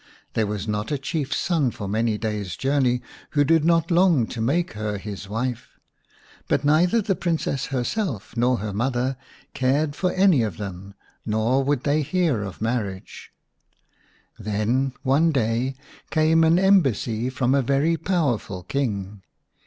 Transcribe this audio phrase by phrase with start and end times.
[0.33, 3.03] There was not a Chiefs son for many days' journey
[3.37, 5.77] who did not long to make her his wife.
[6.47, 9.15] But neither the Princess herself nor her mother
[9.53, 13.31] cared for any of them, nor would they hear of marriage,
[14.39, 15.75] Then one day
[16.09, 18.05] came an embassy from a very 33 D The Shining Princess iv
[18.47, 19.21] powerful King.